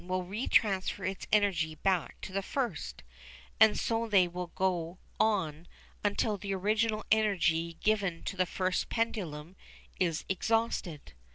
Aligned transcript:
Then 0.03 0.07
the 0.07 0.13
second 0.13 0.19
will 0.23 0.29
re 0.31 0.47
transfer 0.47 1.05
its 1.05 1.27
energy 1.31 1.75
back 1.75 2.19
to 2.21 2.31
the 2.31 2.41
first, 2.41 3.03
and 3.59 3.77
so 3.77 4.07
they 4.07 4.27
will 4.27 4.47
go 4.55 4.97
on 5.19 5.67
until 6.03 6.37
the 6.37 6.55
original 6.55 7.05
energy 7.11 7.73
given 7.83 8.23
to 8.23 8.35
the 8.35 8.47
first 8.47 8.89
pendulum 8.89 9.55
is 9.99 10.25
exhausted. 10.27 11.13